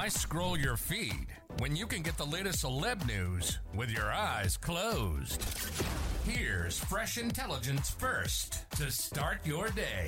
Why 0.00 0.08
scroll 0.08 0.56
your 0.58 0.78
feed 0.78 1.26
when 1.58 1.76
you 1.76 1.86
can 1.86 2.00
get 2.00 2.16
the 2.16 2.24
latest 2.24 2.64
celeb 2.64 3.06
news 3.06 3.58
with 3.74 3.90
your 3.90 4.10
eyes 4.10 4.56
closed? 4.56 5.44
Here's 6.24 6.78
fresh 6.78 7.18
intelligence 7.18 7.90
first 7.90 8.64
to 8.78 8.90
start 8.90 9.44
your 9.44 9.68
day. 9.68 10.06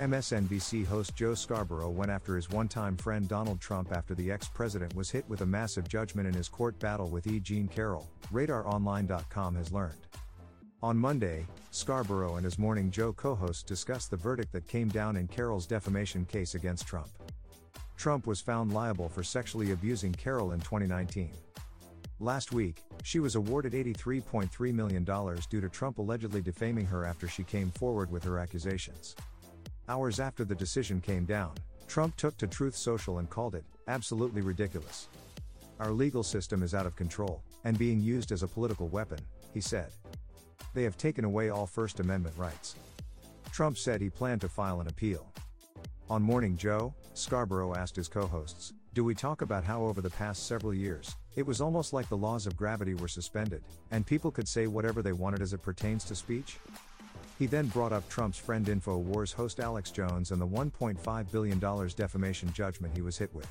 MSNBC 0.00 0.86
host 0.86 1.14
Joe 1.14 1.34
Scarborough 1.34 1.90
went 1.90 2.10
after 2.10 2.34
his 2.34 2.48
one 2.48 2.66
time 2.66 2.96
friend 2.96 3.28
Donald 3.28 3.60
Trump 3.60 3.92
after 3.92 4.14
the 4.14 4.32
ex 4.32 4.48
president 4.48 4.96
was 4.96 5.10
hit 5.10 5.28
with 5.28 5.42
a 5.42 5.46
massive 5.46 5.86
judgment 5.86 6.26
in 6.26 6.32
his 6.32 6.48
court 6.48 6.78
battle 6.78 7.10
with 7.10 7.26
E. 7.26 7.40
Jean 7.40 7.68
Carroll, 7.68 8.08
RadarOnline.com 8.32 9.56
has 9.56 9.70
learned. 9.70 10.00
On 10.84 10.98
Monday, 10.98 11.46
Scarborough 11.70 12.36
and 12.36 12.44
his 12.44 12.58
Morning 12.58 12.90
Joe 12.90 13.12
co 13.12 13.36
host 13.36 13.68
discussed 13.68 14.10
the 14.10 14.16
verdict 14.16 14.50
that 14.50 14.66
came 14.66 14.88
down 14.88 15.16
in 15.16 15.28
Carroll's 15.28 15.64
defamation 15.64 16.24
case 16.24 16.56
against 16.56 16.88
Trump. 16.88 17.08
Trump 17.96 18.26
was 18.26 18.40
found 18.40 18.74
liable 18.74 19.08
for 19.08 19.22
sexually 19.22 19.70
abusing 19.70 20.10
Carroll 20.12 20.50
in 20.50 20.58
2019. 20.58 21.30
Last 22.18 22.50
week, 22.50 22.78
she 23.04 23.20
was 23.20 23.36
awarded 23.36 23.74
$83.3 23.74 24.74
million 24.74 25.04
due 25.04 25.60
to 25.60 25.68
Trump 25.68 25.98
allegedly 25.98 26.40
defaming 26.40 26.86
her 26.86 27.04
after 27.04 27.28
she 27.28 27.44
came 27.44 27.70
forward 27.70 28.10
with 28.10 28.24
her 28.24 28.40
accusations. 28.40 29.14
Hours 29.88 30.18
after 30.18 30.44
the 30.44 30.54
decision 30.54 31.00
came 31.00 31.24
down, 31.24 31.52
Trump 31.86 32.16
took 32.16 32.36
to 32.38 32.48
Truth 32.48 32.74
Social 32.74 33.18
and 33.18 33.30
called 33.30 33.54
it 33.54 33.64
absolutely 33.86 34.40
ridiculous. 34.40 35.06
Our 35.78 35.92
legal 35.92 36.24
system 36.24 36.60
is 36.60 36.74
out 36.74 36.86
of 36.86 36.96
control 36.96 37.40
and 37.62 37.78
being 37.78 38.00
used 38.00 38.32
as 38.32 38.42
a 38.42 38.48
political 38.48 38.88
weapon, 38.88 39.20
he 39.54 39.60
said. 39.60 39.92
They 40.74 40.84
have 40.84 40.96
taken 40.96 41.24
away 41.24 41.50
all 41.50 41.66
First 41.66 42.00
Amendment 42.00 42.36
rights. 42.36 42.76
Trump 43.52 43.76
said 43.76 44.00
he 44.00 44.08
planned 44.08 44.40
to 44.40 44.48
file 44.48 44.80
an 44.80 44.88
appeal. 44.88 45.30
On 46.08 46.22
Morning 46.22 46.56
Joe, 46.56 46.94
Scarborough 47.14 47.74
asked 47.74 47.96
his 47.96 48.08
co 48.08 48.26
hosts, 48.26 48.72
Do 48.94 49.04
we 49.04 49.14
talk 49.14 49.42
about 49.42 49.64
how 49.64 49.82
over 49.82 50.00
the 50.00 50.10
past 50.10 50.46
several 50.46 50.72
years, 50.72 51.16
it 51.36 51.46
was 51.46 51.60
almost 51.60 51.92
like 51.92 52.08
the 52.08 52.16
laws 52.16 52.46
of 52.46 52.56
gravity 52.56 52.94
were 52.94 53.08
suspended, 53.08 53.62
and 53.90 54.06
people 54.06 54.30
could 54.30 54.48
say 54.48 54.66
whatever 54.66 55.02
they 55.02 55.12
wanted 55.12 55.42
as 55.42 55.52
it 55.52 55.62
pertains 55.62 56.04
to 56.04 56.14
speech? 56.14 56.58
He 57.38 57.46
then 57.46 57.66
brought 57.68 57.92
up 57.92 58.08
Trump's 58.08 58.38
friend 58.38 58.66
InfoWars 58.66 59.34
host 59.34 59.60
Alex 59.60 59.90
Jones 59.90 60.30
and 60.30 60.40
the 60.40 60.46
$1.5 60.46 61.32
billion 61.32 61.58
defamation 61.58 62.52
judgment 62.52 62.94
he 62.94 63.02
was 63.02 63.18
hit 63.18 63.34
with. 63.34 63.48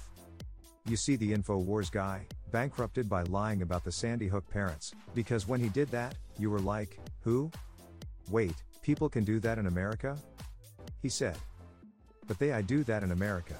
You 0.85 0.95
see 0.95 1.16
the 1.16 1.33
InfoWars 1.33 1.91
guy, 1.91 2.25
bankrupted 2.52 3.09
by 3.09 3.23
lying 3.23 3.61
about 3.61 3.83
the 3.83 3.91
Sandy 3.91 4.27
Hook 4.27 4.49
parents, 4.49 4.94
because 5.13 5.47
when 5.47 5.59
he 5.59 5.69
did 5.69 5.89
that, 5.91 6.16
you 6.38 6.49
were 6.49 6.59
like, 6.59 6.99
who? 7.21 7.52
Wait, 8.30 8.55
people 8.81 9.09
can 9.09 9.23
do 9.23 9.39
that 9.39 9.57
in 9.57 9.67
America? 9.67 10.17
He 11.02 11.09
said. 11.09 11.38
But 12.27 12.39
they 12.39 12.52
I 12.52 12.61
do 12.61 12.83
that 12.83 13.03
in 13.03 13.11
America. 13.11 13.55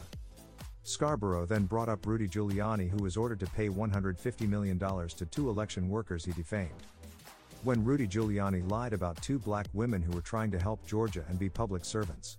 Scarborough 0.84 1.46
then 1.46 1.66
brought 1.66 1.90
up 1.90 2.06
Rudy 2.06 2.28
Giuliani, 2.28 2.90
who 2.90 3.04
was 3.04 3.18
ordered 3.18 3.40
to 3.42 3.46
pay 3.46 3.70
$150 3.70 4.48
million 4.48 4.80
to 4.80 5.26
two 5.26 5.50
election 5.50 5.90
workers 5.90 6.26
he 6.26 6.32
defamed. 6.32 6.70
When 7.64 7.84
Rudy 7.84 8.08
Giuliani 8.08 8.70
lied 8.70 8.94
about 8.94 9.22
two 9.22 9.38
black 9.38 9.68
women 9.74 10.02
who 10.02 10.12
were 10.12 10.22
trying 10.22 10.50
to 10.52 10.60
help 10.60 10.86
Georgia 10.88 11.24
and 11.30 11.38
be 11.38 11.50
public 11.50 11.86
servants. 11.86 12.38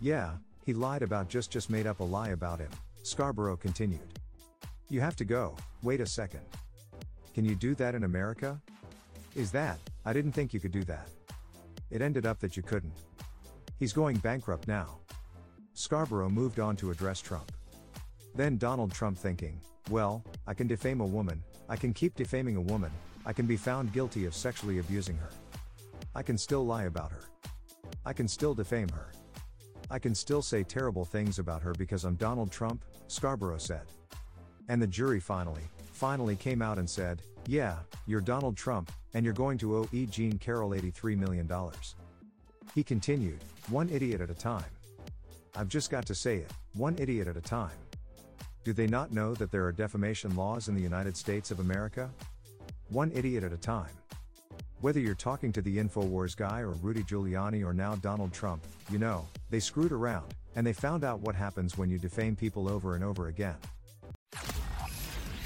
Yeah, 0.00 0.32
he 0.66 0.74
lied 0.74 1.02
about 1.02 1.28
just 1.28 1.50
just 1.50 1.70
made 1.70 1.86
up 1.86 2.00
a 2.00 2.04
lie 2.04 2.30
about 2.30 2.58
him, 2.58 2.70
Scarborough 3.02 3.56
continued. 3.56 4.19
You 4.90 5.00
have 5.00 5.14
to 5.16 5.24
go, 5.24 5.56
wait 5.84 6.00
a 6.00 6.06
second. 6.06 6.40
Can 7.32 7.44
you 7.44 7.54
do 7.54 7.76
that 7.76 7.94
in 7.94 8.02
America? 8.02 8.60
Is 9.36 9.52
that, 9.52 9.78
I 10.04 10.12
didn't 10.12 10.32
think 10.32 10.52
you 10.52 10.58
could 10.58 10.72
do 10.72 10.82
that. 10.82 11.06
It 11.92 12.02
ended 12.02 12.26
up 12.26 12.40
that 12.40 12.56
you 12.56 12.64
couldn't. 12.64 12.92
He's 13.78 13.92
going 13.92 14.16
bankrupt 14.16 14.66
now. 14.66 14.98
Scarborough 15.74 16.28
moved 16.28 16.58
on 16.58 16.74
to 16.76 16.90
address 16.90 17.20
Trump. 17.20 17.52
Then 18.34 18.58
Donald 18.58 18.92
Trump 18.92 19.16
thinking, 19.16 19.60
well, 19.90 20.24
I 20.48 20.54
can 20.54 20.66
defame 20.66 21.00
a 21.00 21.06
woman, 21.06 21.40
I 21.68 21.76
can 21.76 21.92
keep 21.92 22.16
defaming 22.16 22.56
a 22.56 22.60
woman, 22.60 22.90
I 23.24 23.32
can 23.32 23.46
be 23.46 23.56
found 23.56 23.92
guilty 23.92 24.24
of 24.26 24.34
sexually 24.34 24.80
abusing 24.80 25.16
her. 25.16 25.30
I 26.16 26.22
can 26.24 26.36
still 26.36 26.66
lie 26.66 26.84
about 26.84 27.12
her. 27.12 27.22
I 28.04 28.12
can 28.12 28.26
still 28.26 28.54
defame 28.54 28.88
her. 28.88 29.12
I 29.88 30.00
can 30.00 30.16
still 30.16 30.42
say 30.42 30.64
terrible 30.64 31.04
things 31.04 31.38
about 31.38 31.62
her 31.62 31.74
because 31.74 32.04
I'm 32.04 32.16
Donald 32.16 32.50
Trump, 32.50 32.84
Scarborough 33.06 33.58
said. 33.58 33.82
And 34.70 34.80
the 34.80 34.86
jury 34.86 35.18
finally, 35.18 35.64
finally 35.92 36.36
came 36.36 36.62
out 36.62 36.78
and 36.78 36.88
said, 36.88 37.20
Yeah, 37.48 37.78
you're 38.06 38.20
Donald 38.20 38.56
Trump, 38.56 38.92
and 39.14 39.24
you're 39.24 39.34
going 39.34 39.58
to 39.58 39.76
owe 39.76 39.88
E. 39.90 40.06
Jean 40.06 40.38
Carroll 40.38 40.70
$83 40.70 41.18
million. 41.18 41.50
He 42.72 42.84
continued, 42.84 43.42
one 43.68 43.88
idiot 43.88 44.20
at 44.20 44.30
a 44.30 44.34
time. 44.34 44.70
I've 45.56 45.66
just 45.66 45.90
got 45.90 46.06
to 46.06 46.14
say 46.14 46.36
it, 46.36 46.52
one 46.74 46.94
idiot 47.00 47.26
at 47.26 47.36
a 47.36 47.40
time. 47.40 47.76
Do 48.62 48.72
they 48.72 48.86
not 48.86 49.10
know 49.10 49.34
that 49.34 49.50
there 49.50 49.66
are 49.66 49.72
defamation 49.72 50.36
laws 50.36 50.68
in 50.68 50.76
the 50.76 50.80
United 50.80 51.16
States 51.16 51.50
of 51.50 51.58
America? 51.58 52.08
One 52.90 53.10
idiot 53.12 53.42
at 53.42 53.52
a 53.52 53.56
time. 53.56 53.90
Whether 54.82 55.00
you're 55.00 55.16
talking 55.16 55.50
to 55.54 55.62
the 55.62 55.78
InfoWars 55.78 56.36
guy 56.36 56.60
or 56.60 56.74
Rudy 56.74 57.02
Giuliani 57.02 57.66
or 57.66 57.74
now 57.74 57.96
Donald 57.96 58.32
Trump, 58.32 58.64
you 58.88 59.00
know, 59.00 59.26
they 59.50 59.58
screwed 59.58 59.90
around, 59.90 60.32
and 60.54 60.64
they 60.64 60.72
found 60.72 61.02
out 61.02 61.18
what 61.18 61.34
happens 61.34 61.76
when 61.76 61.90
you 61.90 61.98
defame 61.98 62.36
people 62.36 62.68
over 62.68 62.94
and 62.94 63.02
over 63.02 63.26
again. 63.26 63.56